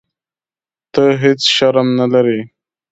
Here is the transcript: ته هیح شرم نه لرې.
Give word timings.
ته 0.93 1.03
هیح 1.21 1.37
شرم 1.55 1.87
نه 1.99 2.05
لرې. 2.13 2.39